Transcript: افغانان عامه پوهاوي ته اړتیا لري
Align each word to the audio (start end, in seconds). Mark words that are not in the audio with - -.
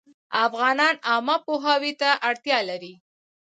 افغانان 0.45 0.95
عامه 1.09 1.35
پوهاوي 1.45 1.93
ته 2.01 2.09
اړتیا 2.27 2.57
لري 2.69 2.93